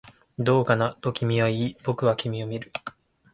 [0.39, 2.71] どうかな、と君は言い、僕は君を見る